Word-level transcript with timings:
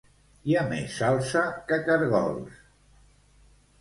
Hi 0.51 0.55
ha 0.57 0.61
més 0.69 0.95
salsa 1.01 1.43
que 1.69 1.79
cargols 1.91 2.59